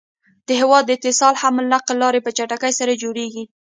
د 0.47 0.49
هيواد 0.59 0.83
د 0.85 0.89
اتصال 0.97 1.33
حمل 1.41 1.65
نقل 1.73 1.95
لاری 2.01 2.19
په 2.23 2.31
چټکی 2.37 2.71
سره 2.79 2.99
جوړيږي 3.03 3.43